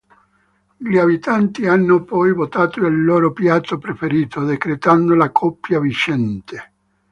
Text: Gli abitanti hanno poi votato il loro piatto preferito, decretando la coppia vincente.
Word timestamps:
Gli 0.77 0.97
abitanti 0.97 1.67
hanno 1.67 2.03
poi 2.03 2.33
votato 2.33 2.83
il 2.87 3.03
loro 3.05 3.33
piatto 3.33 3.77
preferito, 3.77 4.43
decretando 4.43 5.13
la 5.13 5.29
coppia 5.29 5.79
vincente. 5.79 6.73